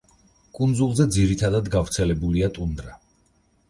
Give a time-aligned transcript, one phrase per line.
[0.59, 3.01] კუნძულზე ძირითადად გავრცელებულია ტუნდრა.